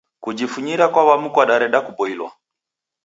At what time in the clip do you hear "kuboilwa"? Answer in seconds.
1.85-2.29